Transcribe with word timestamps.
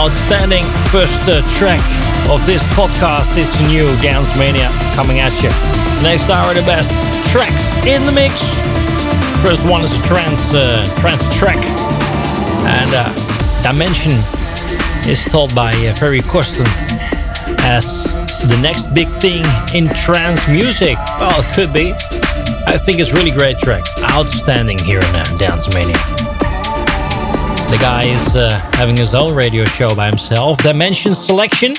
Outstanding 0.00 0.64
first 0.88 1.28
uh, 1.28 1.42
track 1.58 1.78
of 2.30 2.40
this 2.46 2.66
podcast. 2.68 3.36
is 3.36 3.60
new 3.68 3.84
Dance 4.00 4.32
Mania 4.38 4.70
coming 4.96 5.20
at 5.20 5.30
you. 5.42 5.50
Next 6.02 6.30
hour, 6.30 6.54
the 6.54 6.62
best 6.62 6.88
tracks 7.30 7.76
in 7.84 8.06
the 8.06 8.12
mix. 8.12 8.40
First 9.44 9.68
one 9.68 9.84
is 9.84 9.92
trance, 10.08 10.54
uh, 10.54 10.88
trance 11.00 11.20
track, 11.38 11.58
and 12.64 12.90
uh, 12.96 13.12
Dimension 13.62 14.12
is 15.04 15.22
told 15.30 15.54
by 15.54 15.72
uh, 15.72 15.92
Ferry 15.92 16.20
Corsten 16.20 16.64
as 17.60 18.14
the 18.48 18.58
next 18.62 18.94
big 18.94 19.08
thing 19.20 19.44
in 19.74 19.86
trance 19.92 20.48
music. 20.48 20.96
Well, 21.18 21.44
it 21.44 21.54
could 21.54 21.74
be. 21.74 21.92
I 22.64 22.78
think 22.78 23.00
it's 23.00 23.12
really 23.12 23.32
great 23.32 23.58
track. 23.58 23.84
Outstanding 24.10 24.78
here 24.78 25.00
in 25.00 25.14
uh, 25.14 25.24
Dance 25.36 25.68
Mania. 25.74 26.19
The 27.70 27.78
guy 27.80 28.06
is 28.06 28.34
uh, 28.36 28.58
having 28.72 28.96
his 28.96 29.14
own 29.14 29.32
radio 29.32 29.64
show 29.64 29.94
by 29.94 30.08
himself. 30.08 30.58
Dimension 30.58 31.14
Selection. 31.14 31.74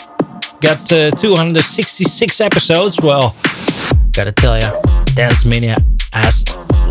Got 0.62 0.90
uh, 0.90 1.12
266 1.12 2.40
episodes. 2.40 3.02
Well, 3.02 3.35
gotta 4.13 4.31
tell 4.31 4.57
ya, 4.57 4.72
Dance 5.16 5.44
Mania 5.44 5.78
has 6.13 6.46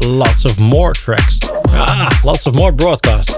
lots 0.05 0.45
of 0.45 0.61
more 0.61 0.93
tracks. 0.93 1.39
Ah, 1.69 2.21
lots 2.27 2.47
of 2.47 2.55
more 2.55 2.73
broadcasts. 2.73 3.35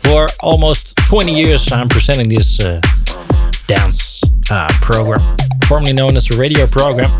For 0.00 0.28
almost 0.40 0.94
20 1.06 1.34
years, 1.34 1.72
I'm 1.72 1.88
presenting 1.88 2.28
this 2.28 2.60
uh, 2.60 2.78
dance 3.66 4.22
uh, 4.50 4.68
program, 4.82 5.22
formerly 5.66 5.94
known 5.94 6.16
as 6.16 6.30
a 6.30 6.36
radio 6.38 6.66
program. 6.66 7.10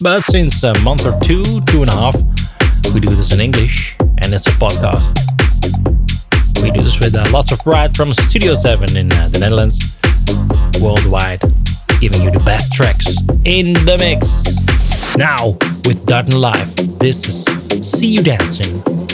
But 0.00 0.22
since 0.22 0.62
a 0.62 0.78
month 0.78 1.04
or 1.04 1.18
two, 1.24 1.42
two 1.62 1.82
and 1.82 1.90
a 1.90 1.94
half, 1.94 2.14
we 2.94 3.00
do 3.00 3.16
this 3.16 3.32
in 3.32 3.40
English, 3.40 3.96
and 3.98 4.32
it's 4.32 4.46
a 4.46 4.52
podcast. 4.52 6.01
With 6.74 7.14
uh, 7.14 7.28
lots 7.30 7.52
of 7.52 7.58
pride 7.58 7.94
from 7.94 8.14
Studio 8.14 8.54
7 8.54 8.96
in 8.96 9.12
uh, 9.12 9.28
the 9.28 9.38
Netherlands, 9.38 9.98
worldwide, 10.80 11.40
giving 12.00 12.22
you 12.22 12.30
the 12.30 12.42
best 12.46 12.72
tracks 12.72 13.18
in 13.44 13.74
the 13.74 13.96
mix. 13.98 14.44
Now, 15.16 15.58
with 15.84 16.06
Dutton 16.06 16.40
Live, 16.40 16.74
this 16.98 17.28
is 17.28 17.44
See 17.86 18.08
You 18.08 18.22
Dancing. 18.22 19.11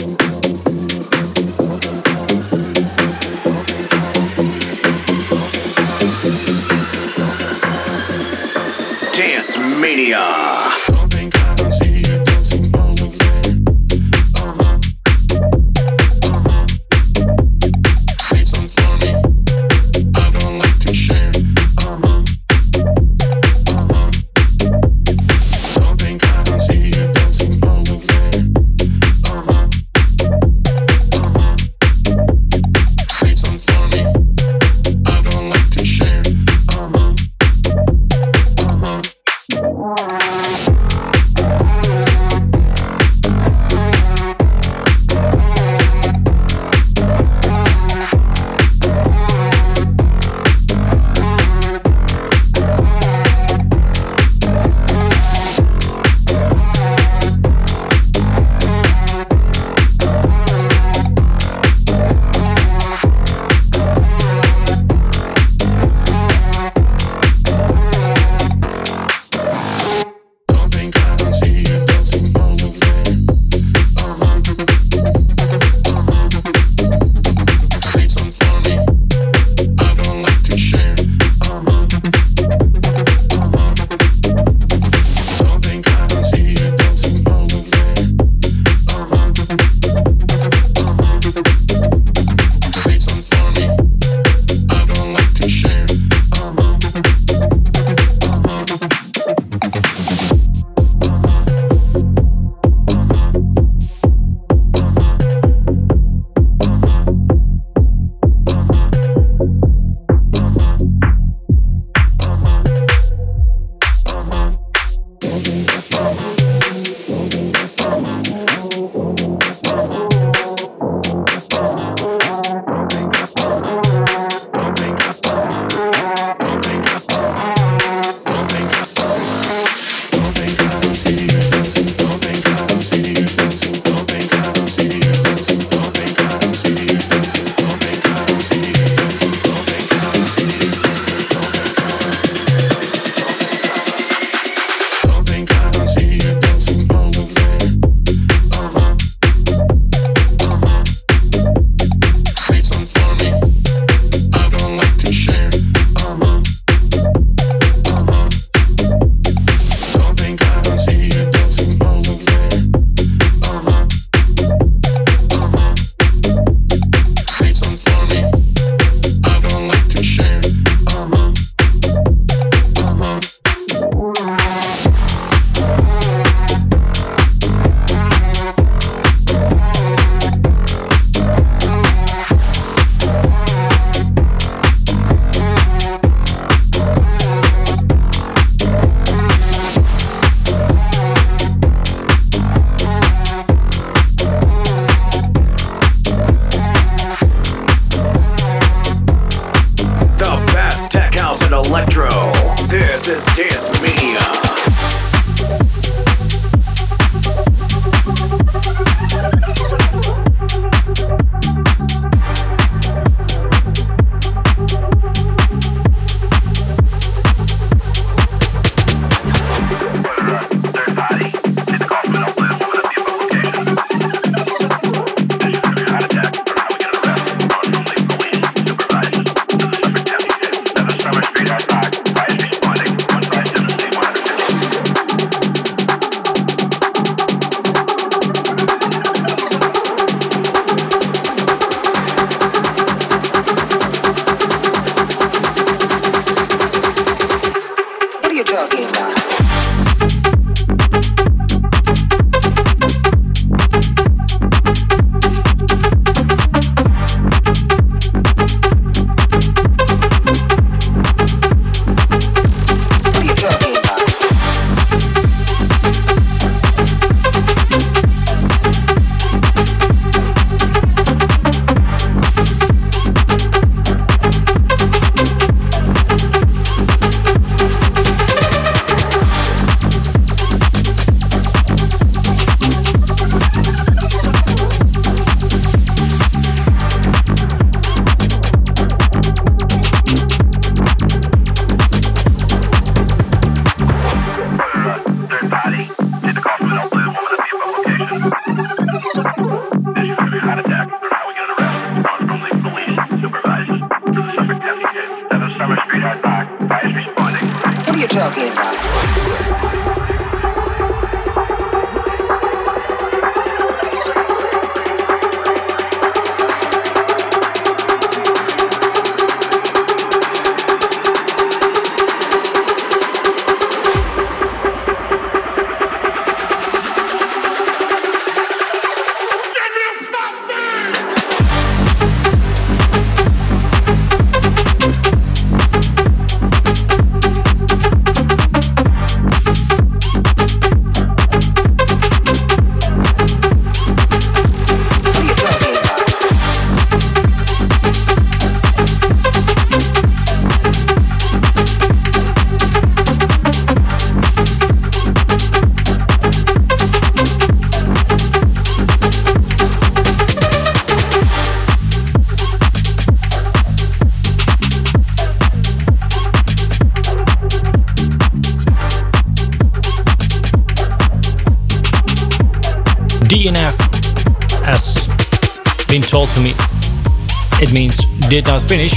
It 377.61 377.73
means 377.73 377.97
did 378.29 378.47
not 378.47 378.61
finish. 378.61 378.93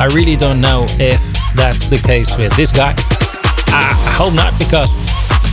I 0.00 0.08
really 0.14 0.34
don't 0.34 0.60
know 0.60 0.86
if 0.98 1.20
that's 1.54 1.88
the 1.88 1.98
case 1.98 2.36
with 2.38 2.56
this 2.56 2.72
guy. 2.72 2.94
I 3.68 3.92
hope 4.16 4.34
not, 4.34 4.58
because 4.58 4.90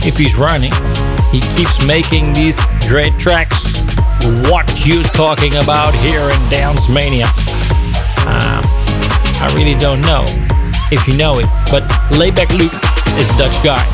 if 0.06 0.16
he's 0.16 0.34
running, 0.36 0.72
he 1.30 1.40
keeps 1.54 1.84
making 1.86 2.32
these 2.32 2.58
great 2.88 3.16
tracks. 3.18 3.84
What 4.48 4.86
you 4.86 5.02
talking 5.02 5.56
about 5.56 5.94
here 5.96 6.22
in 6.22 6.40
Dance 6.48 6.88
Mania? 6.88 7.26
Um, 8.24 8.64
I 9.40 9.52
really 9.56 9.78
don't 9.78 10.00
know 10.00 10.24
if 10.90 11.06
you 11.06 11.16
know 11.16 11.38
it, 11.38 11.46
but 11.70 11.84
Laidback 12.16 12.50
Luke 12.56 12.72
is 13.20 13.28
a 13.28 13.36
Dutch 13.38 13.62
guy. 13.62 13.84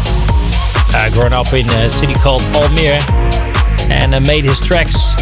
Uh, 0.95 1.11
grown 1.11 1.33
up 1.33 1.53
in 1.53 1.69
a 1.71 1.91
city 1.91 2.15
called 2.15 2.43
Almere 2.55 3.03
and 3.91 4.15
uh, 4.15 4.21
made 4.21 4.45
his 4.45 4.61
tracks 4.65 5.15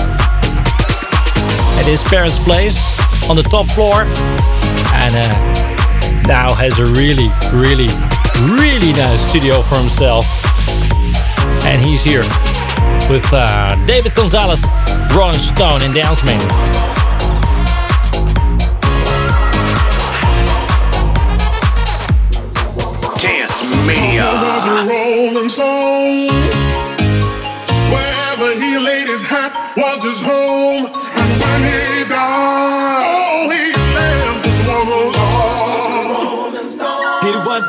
at 1.80 1.84
his 1.86 2.02
parents' 2.04 2.38
place 2.38 2.93
on 3.28 3.36
the 3.36 3.42
top 3.42 3.70
floor. 3.70 4.02
And 4.94 5.14
uh, 5.16 6.24
now 6.26 6.54
has 6.54 6.78
a 6.78 6.86
really, 6.86 7.28
really, 7.52 7.88
really 8.60 8.92
nice 8.92 9.20
studio 9.28 9.62
for 9.62 9.76
himself. 9.76 10.26
And 11.64 11.80
he's 11.80 12.02
here 12.02 12.22
with 13.08 13.26
uh, 13.32 13.76
David 13.86 14.14
Gonzalez, 14.14 14.64
Rolling 15.14 15.38
Stone 15.38 15.82
and 15.82 15.94
Dance 15.94 16.24
Mania. 16.24 16.48
Dance 23.18 23.62
Mania. 23.86 24.28
Rolling 24.88 25.48
Stone. 25.48 26.53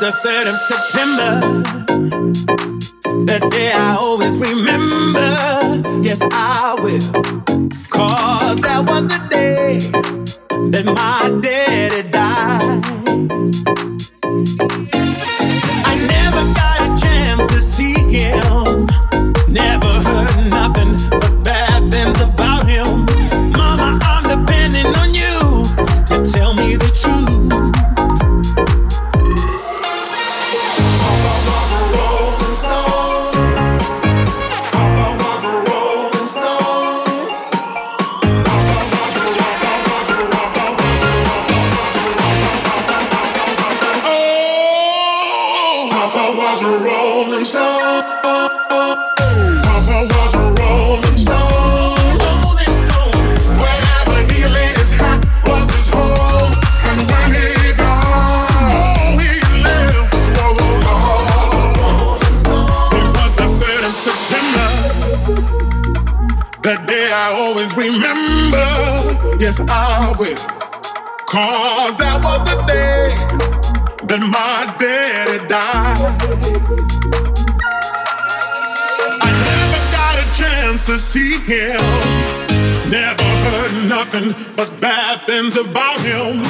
the 0.00 0.28
3rd 0.28 0.46
of 0.52 0.56
September. 0.56 1.30
That 3.26 3.50
day 3.50 3.72
I 3.72 3.96
always 3.96 4.38
remember. 4.38 6.02
Yes, 6.02 6.20
I 6.32 6.74
will. 6.80 7.12
Cause 7.88 8.60
that 8.60 8.84
was 8.88 9.08
the 9.08 9.18
day 9.30 9.78
that 10.70 10.84
my 10.86 11.40
daddy 11.40 12.08
died. 12.10 13.65
nothing 84.20 84.54
but 84.56 84.80
bad 84.80 85.26
things 85.26 85.56
about 85.56 86.00
him. 86.00 86.45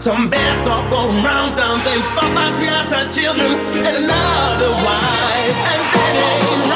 Some 0.00 0.30
bad 0.30 0.64
talk 0.64 0.90
going 0.90 1.22
round 1.22 1.54
town 1.54 1.80
saying, 1.80 2.02
fuck 2.16 2.30
patriots 2.34 2.92
and 2.92 3.12
children 3.12 3.52
and 3.86 3.96
another 4.04 4.70
wife. 4.82 5.56
And 5.72 5.82
that 5.94 6.14
ain't 6.18 6.71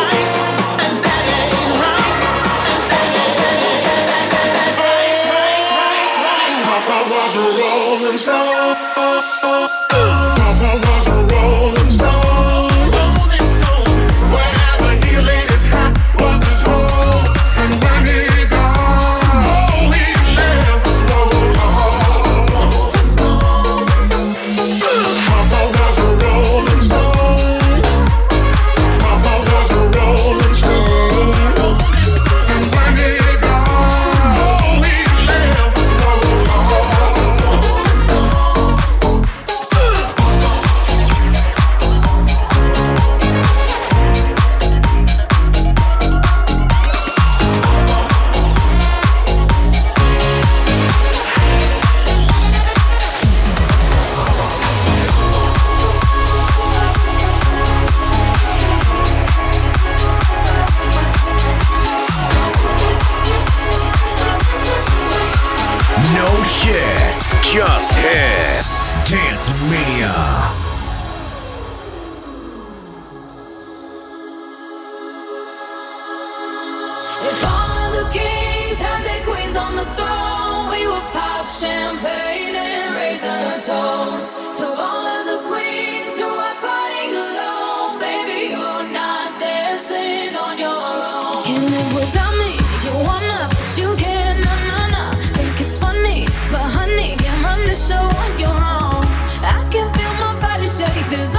there's 101.11 101.37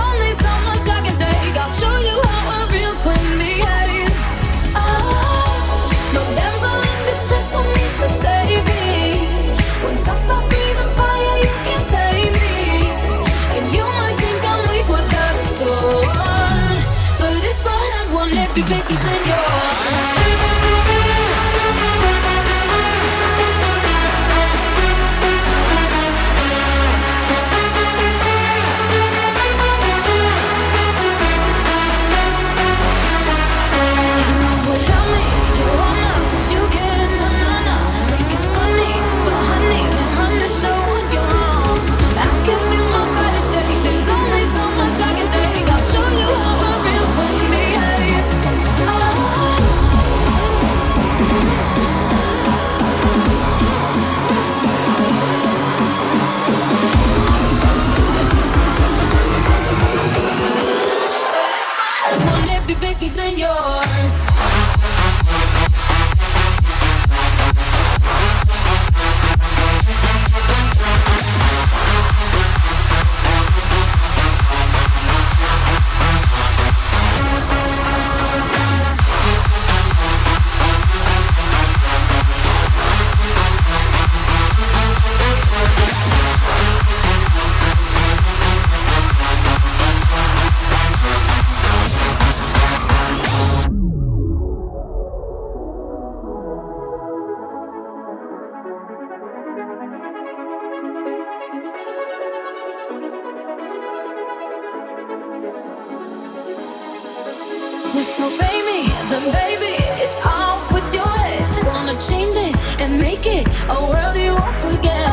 Baby, 109.18 109.84
it's 110.04 110.24
off 110.24 110.72
with 110.72 110.94
your 110.94 111.08
head. 111.08 111.66
Wanna 111.66 112.00
change 112.00 112.36
it 112.36 112.56
and 112.80 113.00
make 113.00 113.26
it 113.26 113.48
a 113.68 113.82
world 113.90 114.16
you 114.16 114.34
won't 114.34 114.56
forget. 114.58 115.10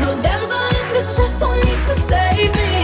No 0.00 0.10
in 0.16 0.92
distress, 0.92 1.38
don't 1.38 1.64
need 1.64 1.84
to 1.84 1.94
save 1.94 2.52
me. 2.56 2.83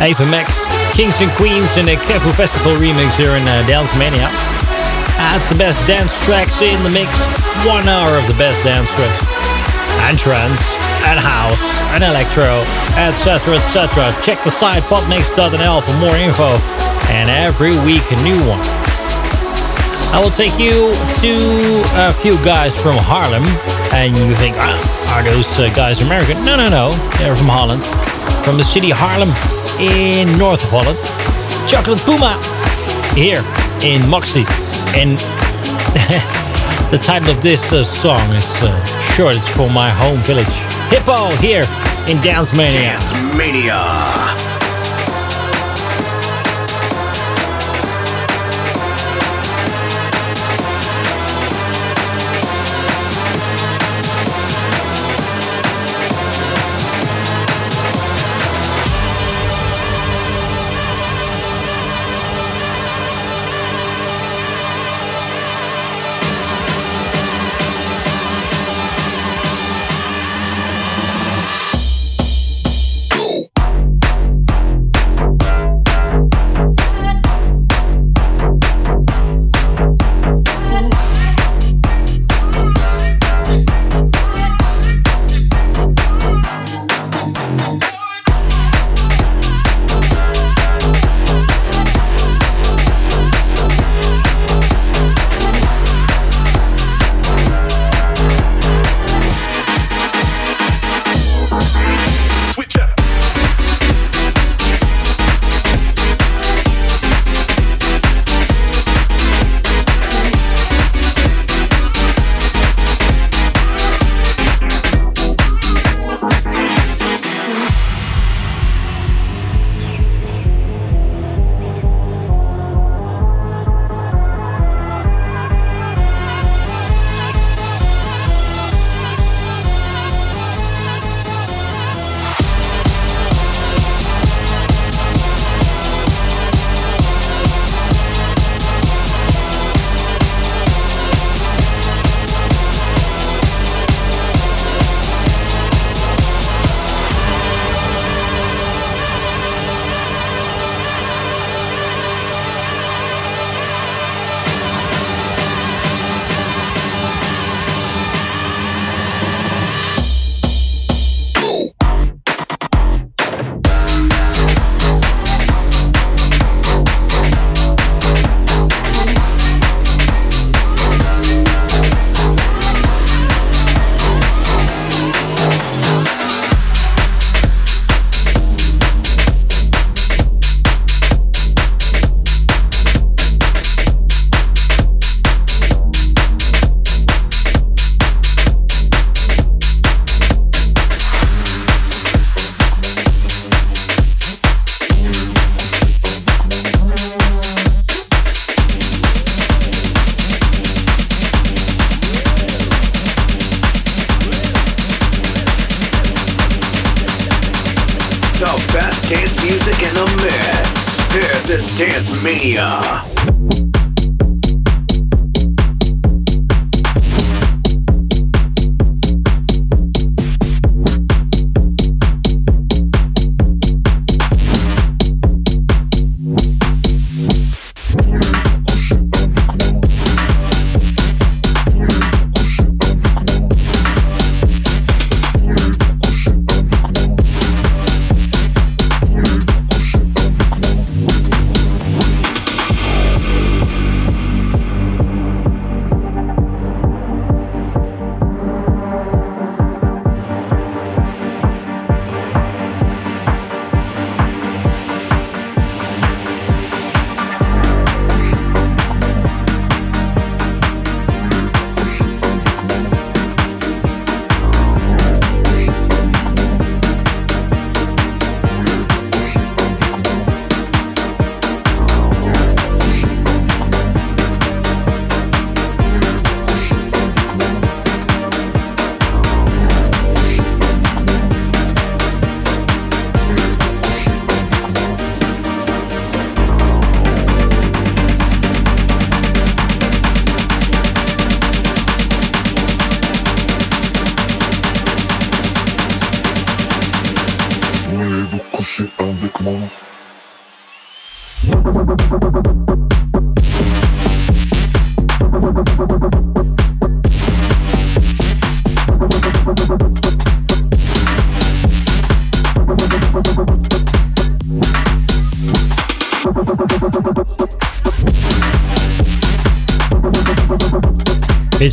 Ava 0.00 0.26
Max, 0.30 0.70
Kings 0.94 1.18
and 1.20 1.30
Queens 1.34 1.76
in 1.76 1.90
a 1.90 1.96
Kefu 2.06 2.30
Festival 2.38 2.70
remix 2.78 3.18
here 3.18 3.34
in 3.34 3.42
uh, 3.42 3.66
Dance 3.66 3.90
Mania. 3.98 4.30
That's 5.18 5.50
the 5.50 5.58
best 5.58 5.82
dance 5.90 6.14
tracks 6.22 6.62
in 6.62 6.78
the 6.86 6.90
mix. 6.90 7.10
One 7.66 7.82
hour 7.90 8.14
of 8.14 8.22
the 8.30 8.38
best 8.38 8.62
dance 8.62 8.94
tracks. 8.94 9.26
And 10.06 10.14
trance, 10.16 10.62
and 11.02 11.18
house, 11.18 11.82
and 11.98 12.06
electro, 12.06 12.62
etc, 12.94 13.58
etc. 13.58 14.14
Check 14.22 14.38
the 14.44 14.50
site 14.54 14.84
popmix.nl 14.86 15.82
for 15.82 15.96
more 15.98 16.14
info. 16.14 16.54
And 17.10 17.28
every 17.28 17.74
week 17.82 18.06
a 18.14 18.18
new 18.22 18.38
one. 18.46 18.62
I 20.14 20.22
will 20.22 20.30
take 20.30 20.54
you 20.62 20.94
to 21.26 21.32
a 22.06 22.12
few 22.14 22.38
guys 22.46 22.78
from 22.80 22.96
Harlem. 23.02 23.42
And 23.90 24.16
you 24.16 24.36
think, 24.36 24.54
ah, 24.58 24.78
are 25.18 25.24
those 25.24 25.58
uh, 25.58 25.74
guys 25.74 26.00
American? 26.02 26.40
No, 26.44 26.54
no, 26.54 26.68
no. 26.70 26.90
They're 27.18 27.34
from 27.34 27.50
Holland. 27.50 27.82
From 28.46 28.56
the 28.56 28.64
city 28.64 28.90
Haarlem 28.90 29.34
in 29.80 30.36
north 30.38 30.62
Holland. 30.70 30.98
Chocolate 31.68 31.98
Puma 32.00 32.34
here 33.14 33.42
in 33.82 34.08
Moxie. 34.08 34.46
And 34.96 35.18
the 36.90 36.98
title 37.00 37.30
of 37.30 37.42
this 37.42 37.72
uh, 37.72 37.84
song 37.84 38.32
is 38.34 38.62
uh, 38.62 38.84
short. 39.14 39.36
It's 39.36 39.48
for 39.50 39.70
my 39.70 39.90
home 39.90 40.18
village. 40.18 40.46
Hippo 40.90 41.28
here 41.36 41.64
in 42.08 42.20
Dance 42.22 42.56
Mania. 42.56 42.96
Dance 42.96 43.12
Mania. 43.36 44.47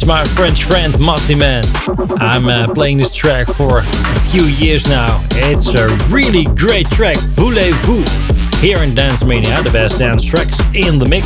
My 0.05 0.23
French 0.23 0.65
friend 0.65 0.93
Mosimann. 0.95 1.65
I'm 2.19 2.47
uh, 2.47 2.71
playing 2.71 2.97
this 2.97 3.13
track 3.15 3.47
for 3.47 3.79
a 3.79 4.19
few 4.29 4.43
years 4.43 4.87
now. 4.87 5.25
It's 5.31 5.73
a 5.73 5.87
really 6.13 6.43
great 6.55 6.87
track, 6.91 7.17
Voulez-vous, 7.17 8.03
here 8.59 8.77
in 8.83 8.93
Dance 8.93 9.25
Mania, 9.25 9.63
the 9.63 9.71
best 9.71 9.97
dance 9.97 10.23
tracks 10.23 10.59
in 10.75 10.99
the 10.99 11.07
mix. 11.09 11.25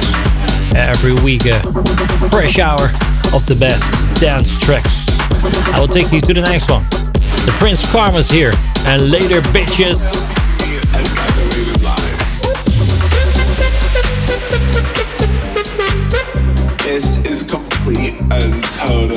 Every 0.73 1.13
week, 1.25 1.45
a 1.45 1.59
fresh 2.29 2.57
hour 2.57 2.85
of 3.33 3.45
the 3.45 3.55
best 3.59 3.83
dance 4.21 4.57
tracks. 4.59 5.05
I 5.73 5.79
will 5.79 5.89
take 5.89 6.13
you 6.13 6.21
to 6.21 6.33
the 6.33 6.41
next 6.41 6.71
one. 6.71 6.83
The 6.89 7.55
Prince 7.59 7.85
Karma's 7.91 8.31
here, 8.31 8.53
and 8.85 9.11
later, 9.11 9.41
bitches. 9.51 10.28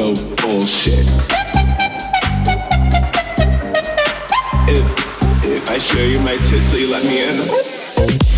Total 0.03 0.37
bullshit. 0.37 1.07
If, 4.69 5.45
if 5.45 5.71
I 5.71 5.79
show 5.79 6.03
you 6.03 6.19
my 6.21 6.37
tits, 6.37 6.73
will 6.73 6.81
you 6.81 6.91
let 6.91 7.05
me 7.05 7.23
in? 7.23 8.32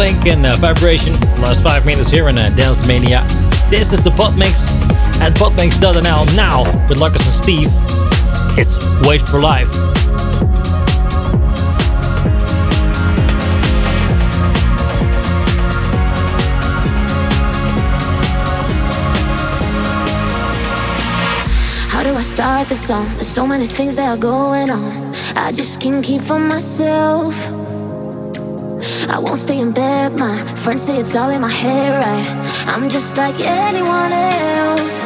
In 0.00 0.46
uh, 0.46 0.54
Vibration. 0.56 1.12
Last 1.42 1.62
five 1.62 1.84
minutes 1.84 2.08
here 2.08 2.30
in 2.30 2.38
uh, 2.38 2.48
Dance 2.56 2.88
Mania. 2.88 3.20
This 3.68 3.92
is 3.92 4.02
the 4.02 4.08
Podmix 4.08 4.70
at 5.20 5.34
podmix.nl 5.34 6.34
now 6.34 6.64
with 6.88 6.98
Lucas 6.98 7.20
and 7.20 7.44
Steve. 7.44 7.68
It's 8.56 8.78
Wait 9.06 9.20
for 9.20 9.40
Life. 9.40 9.68
How 21.90 22.02
do 22.02 22.14
I 22.14 22.22
start 22.22 22.70
the 22.70 22.74
song? 22.74 23.04
There's 23.16 23.26
so 23.26 23.46
many 23.46 23.66
things 23.66 23.96
that 23.96 24.08
are 24.08 24.16
going 24.16 24.70
on. 24.70 25.14
I 25.36 25.52
just 25.52 25.78
can't 25.78 26.02
keep 26.02 26.22
for 26.22 26.38
myself. 26.38 27.59
I 29.10 29.18
won't 29.18 29.40
stay 29.40 29.58
in 29.58 29.72
bed, 29.72 30.20
my 30.20 30.36
friends 30.62 30.82
say 30.82 30.96
it's 30.98 31.16
all 31.16 31.30
in 31.30 31.40
my 31.40 31.50
head, 31.50 31.90
right? 32.04 32.26
I'm 32.68 32.88
just 32.88 33.16
like 33.16 33.34
anyone 33.40 34.12
else. 34.12 35.02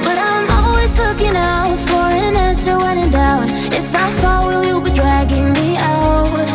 But 0.00 0.16
I'm 0.16 0.48
always 0.64 0.98
looking 0.98 1.36
out 1.36 1.76
for 1.88 2.04
an 2.24 2.36
answer 2.36 2.74
when 2.78 2.96
in 2.96 3.10
doubt. 3.10 3.50
If 3.80 3.94
I 3.94 4.10
fall, 4.22 4.46
will 4.46 4.64
you 4.64 4.80
be 4.80 4.90
dragging 4.90 5.52
me 5.52 5.76
out? 5.76 6.48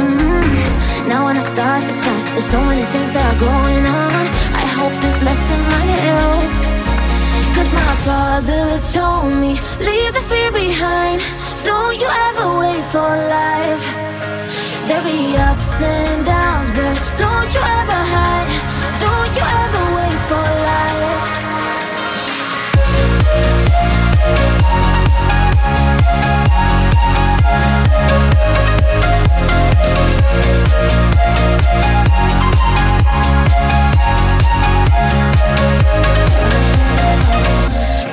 Mm-hmm. 0.00 1.08
Now 1.10 1.26
when 1.26 1.36
I 1.36 1.42
start 1.42 1.82
the 1.84 1.92
song, 1.92 2.24
there's 2.32 2.48
so 2.48 2.60
many 2.60 2.84
things 2.84 3.12
that 3.12 3.26
are 3.28 3.38
going 3.38 3.84
on. 3.84 4.24
I 4.62 4.66
hope 4.80 4.94
this 5.04 5.20
lesson 5.20 5.60
might 5.72 5.92
help. 6.08 6.48
Cause 7.54 7.70
my 7.84 7.94
father 8.08 8.64
told 8.96 9.28
me, 9.42 9.60
leave 9.78 10.12
the 10.14 10.24
fear 10.30 10.50
behind. 10.50 11.20
Don't 11.62 12.00
you 12.00 12.08
ever 12.28 12.46
wait 12.60 12.84
for 12.92 13.10
life. 13.28 14.03
There'll 14.86 15.02
be 15.02 15.34
ups 15.38 15.80
and 15.80 16.26
downs, 16.26 16.68
but 16.70 16.94
don't 17.16 17.54
you 17.54 17.60
ever 17.60 18.00
hide. 18.14 18.48
Don't 19.00 19.32
you 19.36 19.44
ever 19.62 19.82
wait 19.96 20.18
for 20.28 20.44
life. 20.68 21.34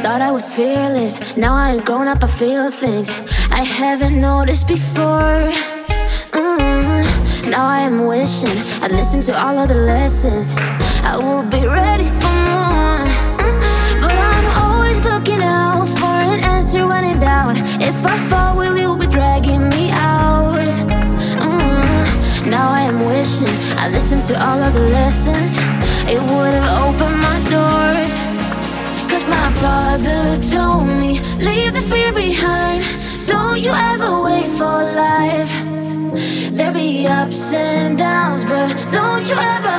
Thought 0.01 0.21
I 0.21 0.31
was 0.31 0.49
fearless, 0.49 1.35
now 1.35 1.53
I 1.53 1.73
ain't 1.73 1.85
grown 1.85 2.07
up, 2.07 2.23
I 2.23 2.27
feel 2.27 2.71
things 2.71 3.09
I 3.51 3.63
haven't 3.63 4.21
noticed 4.21 4.67
before. 4.69 5.51
Now 7.51 7.67
I 7.67 7.81
am 7.81 8.07
wishing 8.07 8.57
I'd 8.81 8.93
listen 8.93 9.19
to 9.27 9.33
all 9.37 9.57
of 9.57 9.67
the 9.67 9.75
lessons. 9.75 10.53
I 11.03 11.17
will 11.17 11.43
be 11.43 11.67
ready 11.67 12.05
for 12.05 12.33
more. 12.47 13.03
But 13.99 14.15
I'm 14.31 14.47
always 14.63 15.03
looking 15.03 15.41
out 15.43 15.85
for 15.99 16.15
an 16.31 16.39
answer 16.39 16.87
when 16.87 17.03
in 17.03 17.19
doubt. 17.19 17.57
If 17.81 18.05
I 18.05 18.17
fall, 18.29 18.55
will 18.55 18.77
you 18.77 18.95
be 18.95 19.05
dragging 19.07 19.67
me 19.67 19.91
out? 19.91 20.65
Mm. 21.43 22.47
Now 22.49 22.71
I 22.71 22.83
am 22.83 23.05
wishing 23.05 23.53
I 23.77 23.89
listened 23.89 24.23
to 24.29 24.35
all 24.47 24.63
of 24.63 24.73
the 24.73 24.87
lessons. 24.87 25.51
It 26.07 26.21
would 26.31 26.53
have 26.55 26.69
opened 26.87 27.19
my 27.19 27.39
doors. 27.51 28.15
Cause 29.11 29.27
my 29.27 29.49
father 29.59 30.39
told 30.55 30.87
me, 30.87 31.19
leave 31.35 31.73
the 31.73 31.83
fear 31.91 32.13
behind. 32.13 32.85
Don't 33.27 33.59
you 33.59 33.73
ever 33.91 34.21
wait 34.21 34.47
for 34.51 34.71
life. 34.95 35.60
Ups 37.31 37.53
and 37.53 37.97
downs, 37.97 38.43
but 38.43 38.67
don't 38.91 39.29
you 39.29 39.37
ever 39.37 39.70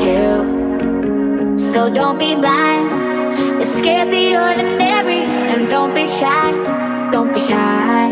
you. 0.00 1.58
So 1.58 1.92
don't 1.92 2.18
be 2.18 2.34
blind. 2.34 2.86
Escape 3.60 4.10
the 4.10 4.36
ordinary 4.36 5.22
and 5.52 5.68
don't 5.68 5.94
be 5.94 6.06
shy. 6.06 6.50
Don't 7.10 7.32
be 7.32 7.40
shy. 7.40 8.10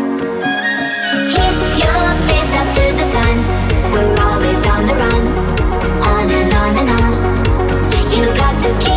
Keep 1.33 1.57
your 1.83 2.03
face 2.27 2.53
up 2.59 2.67
to 2.77 2.85
the 2.99 3.05
sun. 3.13 3.35
We're 3.91 4.15
always 4.27 4.61
on 4.73 4.85
the 4.85 4.95
run. 5.03 5.23
On 6.11 6.29
and 6.39 6.53
on 6.61 6.73
and 6.81 6.89
on. 7.01 7.11
You 8.15 8.25
got 8.35 8.55
to 8.63 8.69
keep 8.83 8.96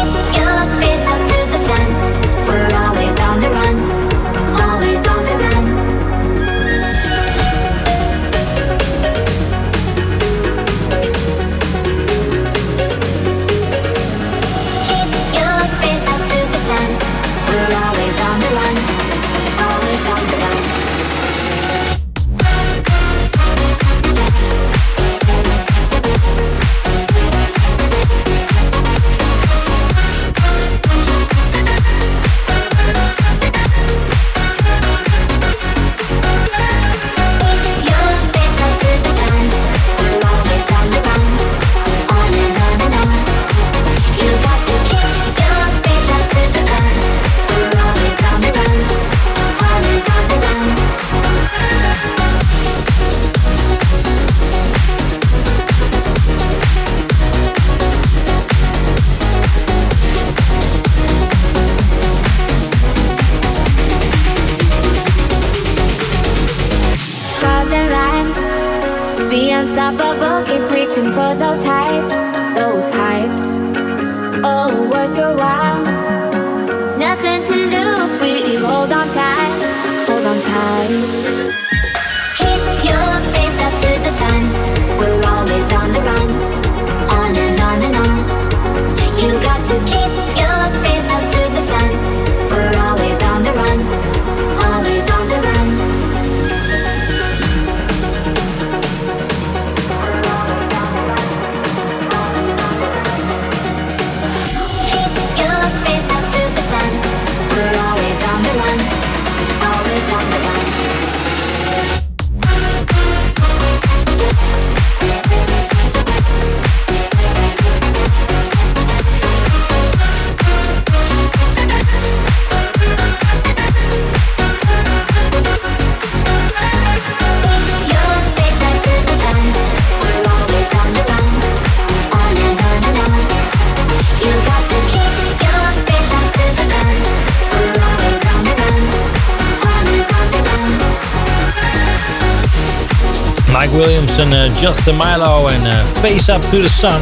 Justin 144.60 144.96
Mylo 144.96 145.48
and 145.48 145.66
uh, 145.66 146.02
Face 146.02 146.28
Up 146.28 146.42
to 146.50 146.60
the 146.60 146.68
Sun. 146.68 147.00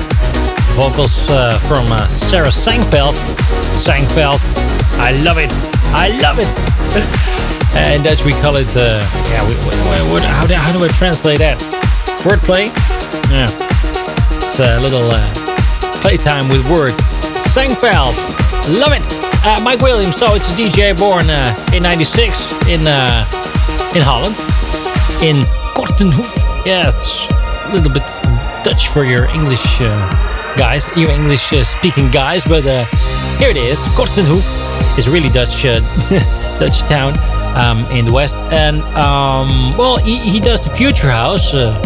Vocals 0.79 1.29
uh, 1.29 1.59
from 1.67 1.91
uh, 1.91 2.07
Sarah 2.15 2.51
Sangveld. 2.55 3.15
Sangveld. 3.75 4.39
I 5.03 5.11
love 5.25 5.39
it. 5.39 5.51
I 5.91 6.15
love 6.23 6.39
it. 6.39 6.47
and 7.75 8.05
Dutch 8.05 8.25
we 8.25 8.31
call 8.39 8.55
it, 8.55 8.69
yeah, 8.77 9.43
we, 9.43 9.55
we, 9.67 9.75
what, 10.13 10.23
how, 10.23 10.47
do, 10.47 10.55
how 10.55 10.73
do 10.73 10.85
I 10.85 10.89
translate 10.89 11.39
that? 11.39 11.59
Wordplay? 12.23 12.71
Yeah. 13.29 13.51
It's 14.39 14.61
a 14.61 14.79
little 14.79 15.11
playtime 16.01 16.49
with 16.49 16.63
words. 16.71 17.03
Sangveld. 17.43 18.15
Love 18.71 18.93
it. 18.95 19.03
Uh, 19.45 19.61
Mike 19.65 19.81
Williams, 19.81 20.15
so 20.15 20.35
it's 20.35 20.47
a 20.47 20.57
DJ 20.57 20.97
born 20.97 21.27
in 21.75 21.83
96 21.83 22.53
in, 22.69 22.83
in 22.83 24.03
Holland 24.07 24.37
in 25.27 25.43
Kortenhoef. 25.75 26.65
Yeah, 26.65 26.91
little 27.73 27.93
bit 27.93 28.09
Dutch 28.64 28.89
for 28.89 29.05
your 29.05 29.27
English 29.27 29.81
uh, 29.81 30.55
guys, 30.57 30.85
your 30.97 31.11
English 31.11 31.53
uh, 31.53 31.62
speaking 31.62 32.11
guys, 32.11 32.45
but 32.45 32.64
uh, 32.66 32.85
here 33.39 33.51
it 33.51 33.57
is. 33.57 33.79
Kortenhoef 33.97 34.47
is 34.99 35.09
really 35.09 35.29
Dutch, 35.29 35.64
uh, 35.64 35.81
Dutch 36.59 36.81
town 36.81 37.14
um, 37.57 37.85
in 37.93 38.05
the 38.05 38.12
west, 38.12 38.37
and 38.51 38.81
um, 38.97 39.77
well, 39.77 39.97
he, 39.97 40.19
he 40.19 40.41
does 40.41 40.64
the 40.64 40.71
Future 40.71 41.11
House. 41.11 41.55
Uh, 41.55 41.85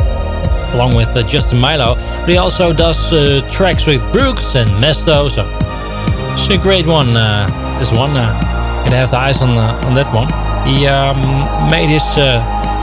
along 0.74 0.96
with 0.96 1.14
uh, 1.14 1.22
Justin 1.22 1.58
Mylo, 1.58 1.96
but 2.20 2.30
he 2.30 2.38
also 2.38 2.72
does 2.72 3.10
tracks 3.52 3.86
with 3.86 4.00
Brooks 4.10 4.54
and 4.54 4.70
Mesto, 4.82 5.30
so 5.30 5.44
it's 6.34 6.48
a 6.48 6.56
great 6.56 6.86
one. 6.86 7.12
This 7.78 7.92
one, 7.92 8.16
uh, 8.16 8.32
gonna 8.82 8.96
have 8.96 9.10
the 9.10 9.18
eyes 9.18 9.42
on 9.42 9.50
on 9.50 9.94
that 9.94 10.08
one. 10.14 10.28
He 10.66 10.86
um, 10.86 11.20
made 11.70 11.90
his 11.90 12.02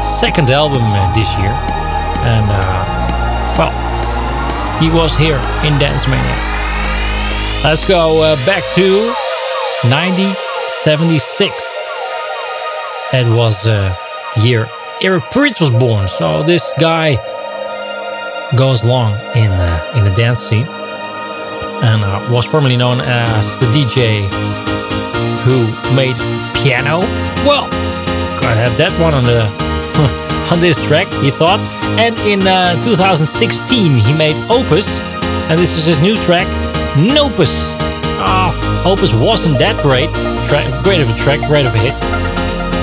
second 0.06 0.52
album 0.52 0.86
this 1.18 1.30
year, 1.42 1.79
and 2.26 2.46
uh, 2.50 2.86
well, 3.58 3.72
he 4.80 4.90
was 4.90 5.16
here 5.16 5.40
in 5.64 5.78
Dance 5.80 6.08
Mania. 6.08 6.38
Let's 7.64 7.84
go 7.86 8.22
uh, 8.22 8.36
back 8.46 8.64
to 8.76 9.14
1976. 9.88 11.78
It 13.12 13.28
was 13.36 13.66
a 13.66 13.98
year 14.42 14.68
Eric 15.02 15.24
Prydz 15.32 15.62
was 15.62 15.70
born, 15.70 16.10
so 16.10 16.44
this 16.44 16.74
guy 16.78 17.16
goes 18.58 18.84
long 18.84 19.14
in 19.34 19.50
uh, 19.52 19.94
in 19.96 20.04
the 20.04 20.12
dance 20.16 20.40
scene 20.40 20.68
and 21.82 22.04
uh, 22.04 22.28
was 22.30 22.46
formerly 22.46 22.76
known 22.76 23.00
as 23.00 23.58
the 23.60 23.66
DJ 23.68 24.28
who 25.44 25.66
made 25.96 26.16
Pjanoo. 26.60 27.00
Well, 27.46 27.70
gotta 28.42 28.60
have 28.60 28.78
that 28.78 28.92
one 29.00 29.14
on 29.14 29.24
the 29.24 29.48
on 30.52 30.60
this 30.60 30.78
track, 30.88 31.08
he 31.22 31.32
thought. 31.32 31.60
And 31.98 32.18
in 32.26 32.46
uh, 32.48 32.74
2016, 32.86 33.98
he 33.98 34.14
made 34.14 34.36
Opus, 34.50 34.88
and 35.50 35.58
this 35.60 35.78
is 35.78 35.86
his 35.86 36.02
new 36.02 36.16
track, 36.16 36.48
Nopus. 36.98 37.52
Oh, 38.22 38.52
Opus 38.86 39.14
wasn't 39.14 39.58
that 39.60 39.78
great, 39.82 40.10
Tra- 40.50 40.66
great 40.84 41.02
of 41.02 41.10
a 41.10 41.18
track, 41.18 41.40
great 41.48 41.66
of 41.66 41.74
a 41.76 41.80
hit. 41.80 41.94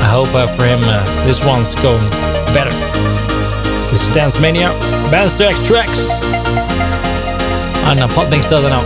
I 0.02 0.08
hope 0.08 0.30
uh, 0.34 0.46
for 0.56 0.64
him 0.64 0.80
uh, 0.84 1.02
this 1.26 1.44
one's 1.44 1.74
going 1.82 2.02
better. 2.54 2.74
This 3.90 4.08
is 4.08 4.14
Dance 4.14 4.40
Mania, 4.40 4.70
Bands 5.10 5.38
X 5.40 5.66
Tracks. 5.66 6.08
En 7.86 7.98
uh, 7.98 8.68
nou. 8.68 8.82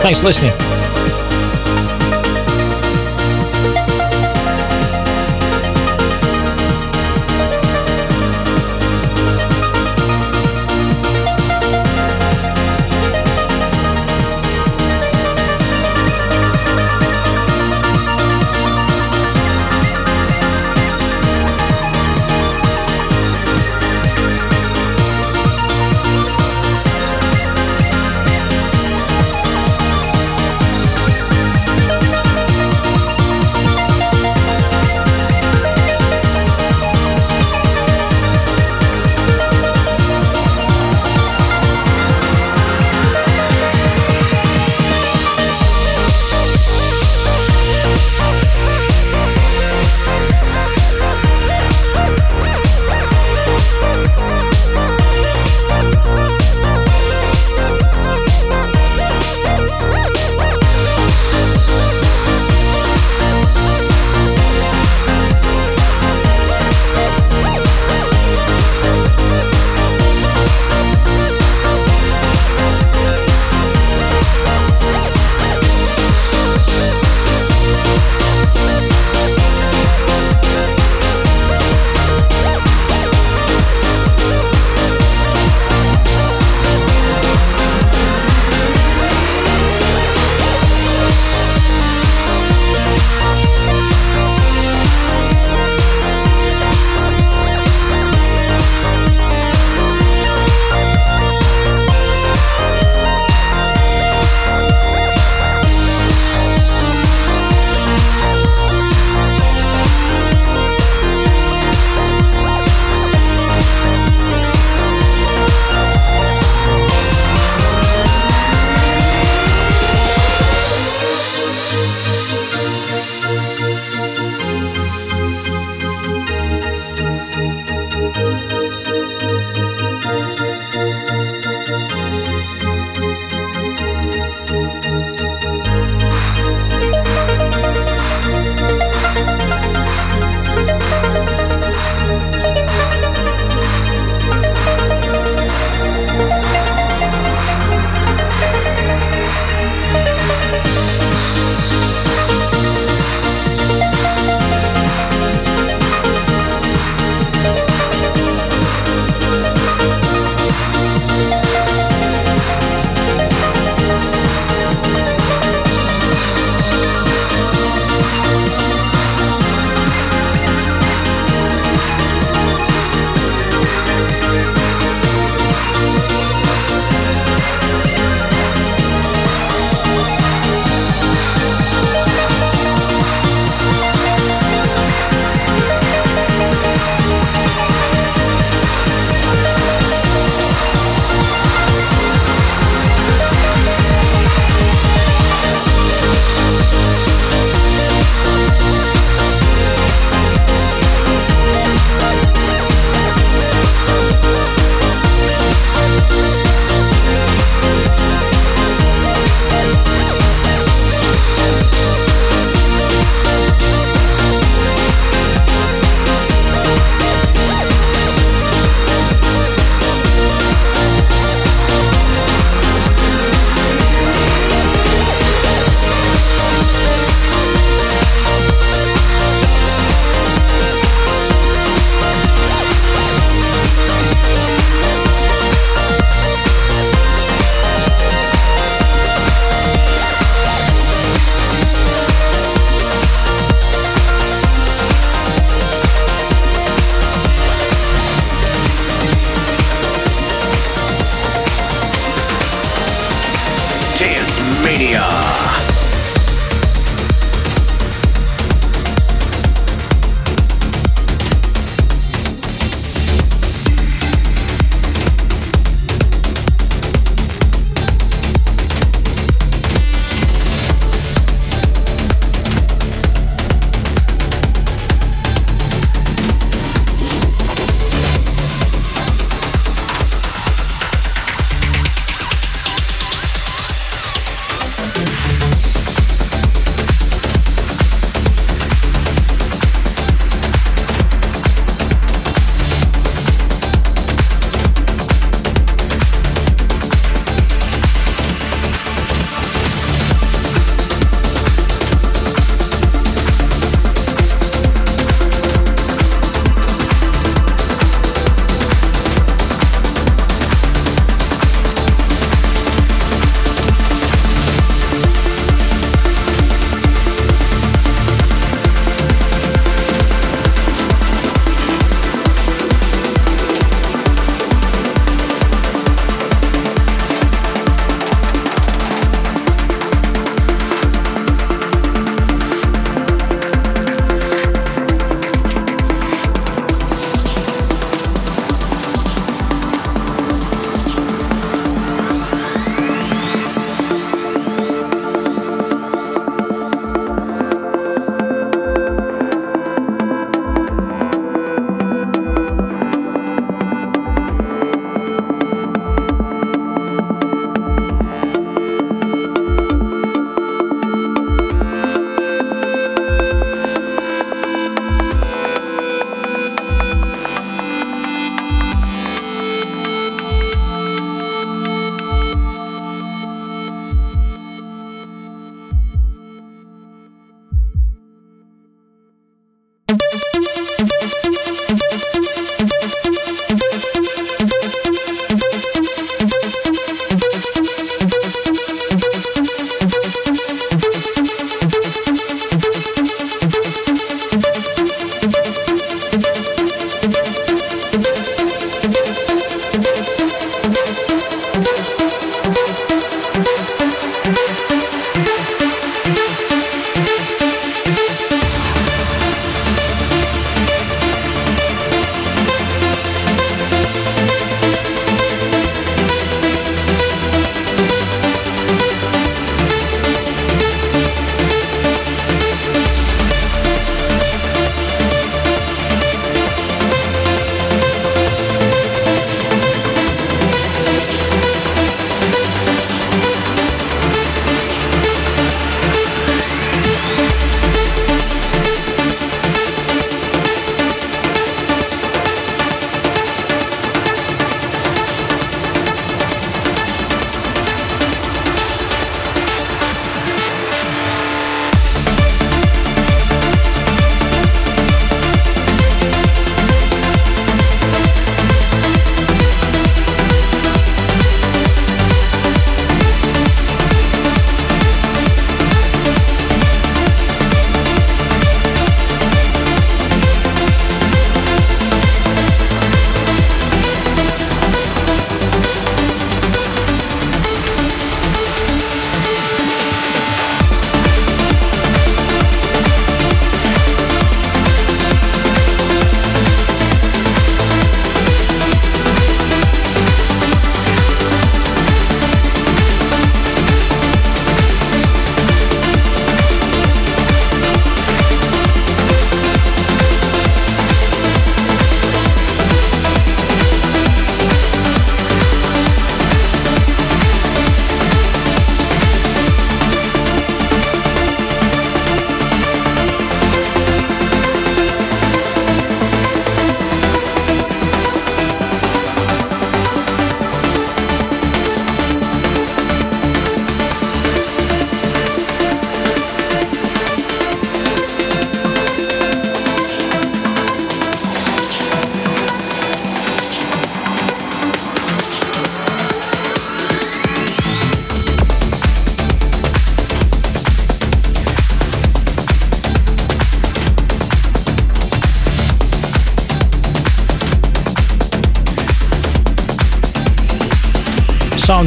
Thanks 0.00 0.18
for 0.18 0.26
listening. 0.26 0.71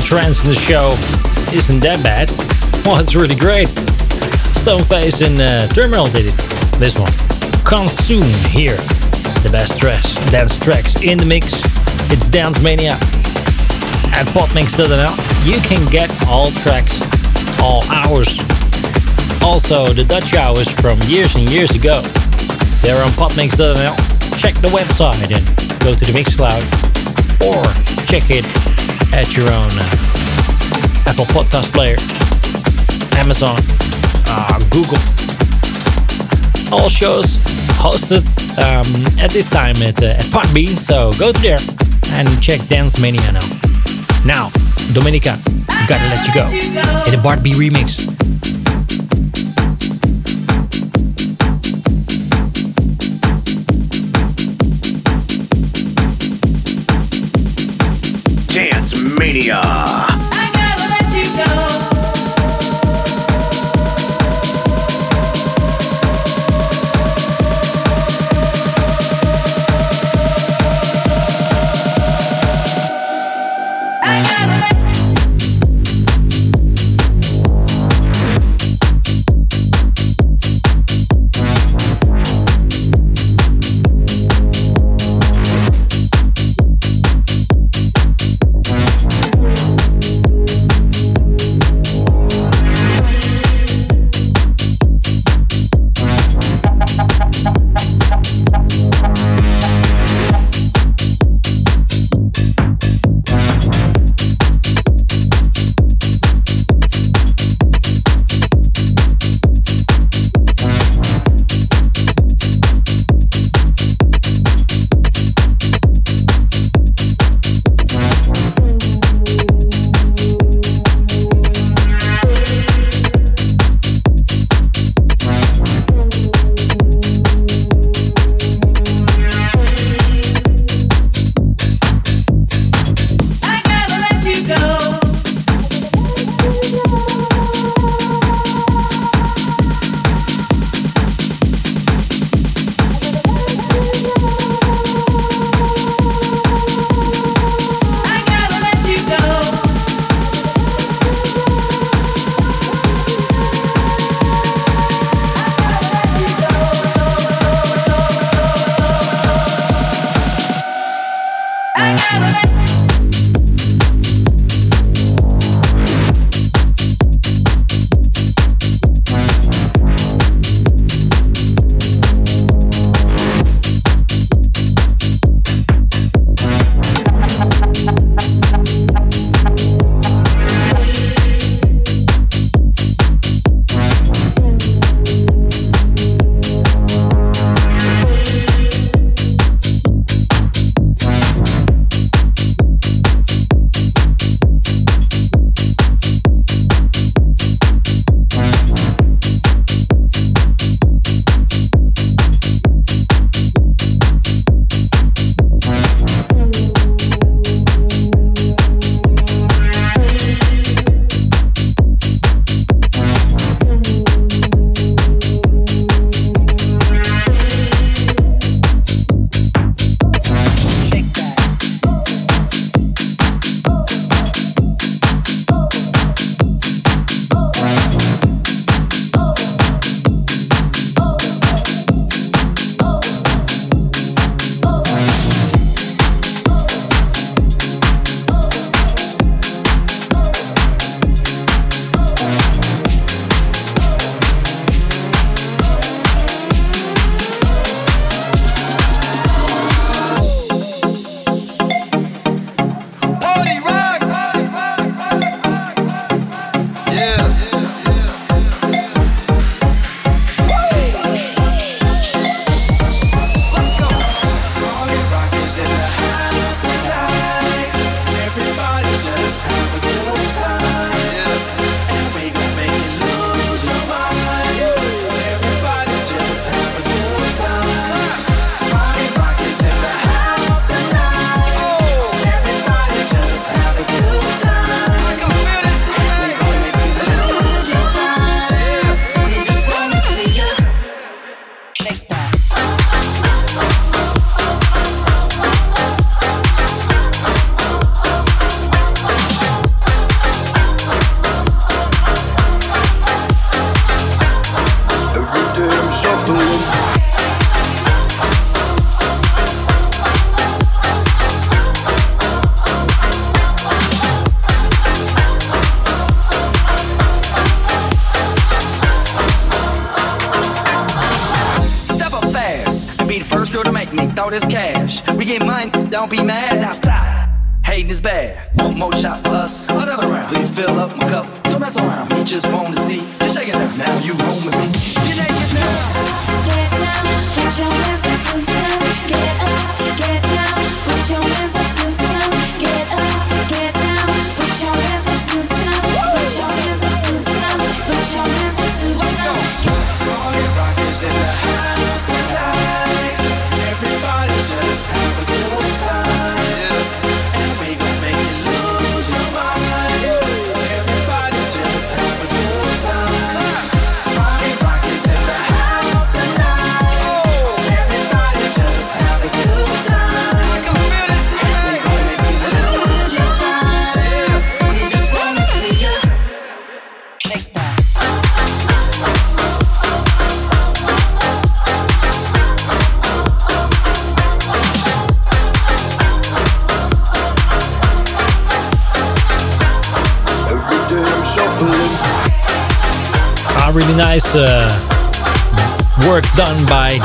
Trance 0.05 0.43
in 0.43 0.49
the 0.49 0.55
show 0.55 0.93
isn't 1.57 1.81
that 1.81 2.03
bad. 2.03 2.29
Well, 2.85 3.01
it's 3.01 3.15
really 3.15 3.33
great. 3.33 3.65
Stoneface 4.53 5.25
and 5.25 5.41
uh, 5.41 5.65
Terminal 5.73 6.05
did 6.05 6.29
it. 6.29 6.37
This 6.77 6.93
one. 6.93 7.09
Consume 7.65 8.29
here. 8.53 8.77
The 9.41 9.49
best 9.49 9.81
tracks, 9.81 10.13
dance 10.29 10.53
tracks 10.61 11.01
in 11.01 11.17
the 11.17 11.25
mix. 11.25 11.65
It's 12.13 12.27
Dance 12.29 12.61
Mania 12.61 13.01
at 14.13 14.29
podmix.nl. 14.37 15.17
You 15.49 15.57
can 15.65 15.81
get 15.89 16.13
all 16.29 16.53
tracks, 16.61 17.01
all 17.57 17.81
hours. 17.89 18.37
Also, 19.41 19.89
the 19.89 20.05
Dutch 20.05 20.35
hours 20.35 20.69
from 20.69 21.01
years 21.09 21.33
and 21.33 21.49
years 21.49 21.71
ago. 21.73 22.05
They're 22.85 23.01
on 23.01 23.09
podmix.nl. 23.17 23.97
Check 24.37 24.53
the 24.61 24.69
website 24.69 25.25
and 25.33 25.41
go 25.81 25.97
to 25.97 26.05
the 26.05 26.13
Mixcloud 26.13 26.61
or 27.41 27.65
check 28.05 28.29
it 28.29 28.45
at 29.15 29.37
your 29.37 29.47
own 29.47 29.71
uh, 29.79 31.07
Apple 31.07 31.23
Podcast 31.31 31.71
player, 31.71 31.95
Amazon, 33.17 33.55
uh, 34.27 34.59
Google. 34.69 34.99
All 36.73 36.89
shows 36.89 37.37
hosted 37.79 38.25
um, 38.59 38.85
at 39.23 39.31
this 39.31 39.49
time 39.49 39.77
at, 39.77 40.03
uh, 40.03 40.19
at 40.19 40.29
Part 40.31 40.53
B, 40.53 40.67
so 40.67 41.13
go 41.13 41.31
to 41.31 41.39
there 41.39 41.59
and 42.11 42.27
check 42.43 42.59
Dance 42.67 42.99
Mania 43.01 43.31
now. 43.31 43.47
Now, 44.25 44.51
Dominica, 44.91 45.37
gotta 45.87 46.09
let 46.09 46.27
you 46.27 46.33
go 46.33 46.45
in 46.47 47.11
the 47.11 47.19
Part 47.23 47.41
B 47.41 47.53
remix. 47.53 48.04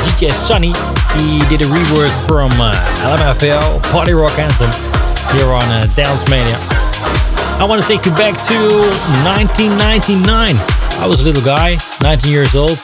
DJ 0.03 0.31
Sunny. 0.31 0.73
He 1.17 1.39
did 1.49 1.61
a 1.61 1.69
rework 1.69 2.13
from 2.27 2.51
uh, 2.59 2.73
LMFAO 3.05 3.81
Party 3.91 4.13
Rock 4.13 4.37
Anthem 4.39 4.71
here 5.35 5.47
on 5.47 5.63
uh, 5.69 5.87
Dance 5.95 6.27
Mania. 6.29 6.57
I 7.61 7.65
want 7.69 7.81
to 7.81 7.87
take 7.87 8.05
you 8.05 8.11
back 8.13 8.33
to 8.47 8.57
1999. 9.21 10.25
I 10.25 11.07
was 11.07 11.21
a 11.21 11.23
little 11.23 11.43
guy, 11.43 11.77
19 12.01 12.31
years 12.31 12.55
old. 12.55 12.77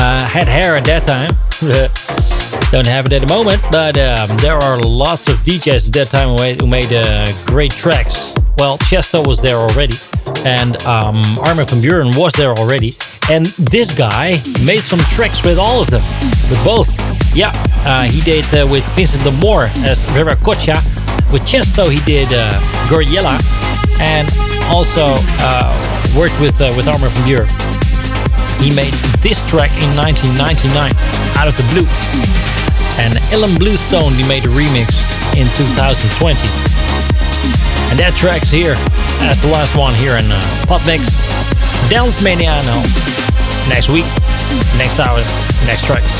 Uh, 0.00 0.20
had 0.24 0.48
hair 0.48 0.76
at 0.76 0.84
that 0.84 1.06
time. 1.06 1.36
Don't 2.70 2.86
have 2.86 3.06
it 3.06 3.12
at 3.12 3.20
the 3.20 3.28
moment, 3.28 3.62
but 3.70 3.96
um, 3.96 4.36
there 4.38 4.56
are 4.56 4.80
lots 4.80 5.28
of 5.28 5.36
DJs 5.38 5.88
at 5.88 5.94
that 5.94 6.08
time 6.08 6.36
who 6.36 6.66
made, 6.66 6.92
uh, 6.92 7.26
great 7.46 7.70
tracks. 7.70 8.34
Well, 8.58 8.78
Tiësto 8.78 9.26
was 9.26 9.40
there 9.40 9.56
already, 9.56 9.94
and 10.44 10.76
um, 10.84 11.14
Armin 11.40 11.66
van 11.66 11.80
Buuren 11.80 12.18
was 12.18 12.32
there 12.34 12.52
already. 12.52 12.92
And 13.30 13.46
this 13.72 13.96
guy 13.96 14.34
made 14.64 14.80
some 14.80 15.00
tracks 15.14 15.44
with 15.44 15.58
all 15.58 15.80
of 15.80 15.90
them, 15.90 16.02
with 16.50 16.62
both. 16.64 16.88
Yeah, 17.34 17.52
uh, 17.86 18.04
he 18.04 18.20
did 18.20 18.44
uh, 18.54 18.66
with 18.70 18.84
Vincent 18.94 19.24
de 19.24 19.32
Moor 19.32 19.70
as 19.84 20.02
Veracocha. 20.14 20.76
With 21.32 21.42
Tiësto, 21.42 21.90
he 21.90 22.00
did 22.04 22.28
uh, 22.30 22.52
Gouryella, 22.88 23.40
and 23.98 24.28
also 24.70 25.16
uh, 25.40 25.72
worked 26.16 26.38
with 26.40 26.60
uh, 26.60 26.72
with 26.76 26.86
Armin 26.86 27.10
van 27.10 27.24
Buuren. 27.26 27.74
He 28.62 28.70
made 28.74 28.92
this 29.20 29.44
track 29.48 29.72
in 29.82 29.90
1999 29.96 30.92
out 31.36 31.48
of 31.48 31.56
the 31.56 31.66
blue. 31.72 31.88
And 32.96 33.18
Ellen 33.32 33.58
Bluestone 33.58 34.12
he 34.12 34.26
made 34.28 34.44
a 34.46 34.52
remix 34.52 34.94
in 35.34 35.48
2020. 35.56 36.73
And 37.90 37.98
that 37.98 38.14
track's 38.16 38.48
here 38.48 38.74
as 39.28 39.42
the 39.42 39.48
last 39.48 39.76
one 39.76 39.94
here 39.94 40.16
in 40.16 40.26
uh, 40.30 40.40
Podmix 40.66 41.28
Dance 41.88 42.22
Mania. 42.22 42.60
No, 42.64 42.82
next 43.68 43.88
week, 43.88 44.06
next 44.76 44.98
hour, 44.98 45.20
next 45.66 45.84
tracks. 45.84 46.10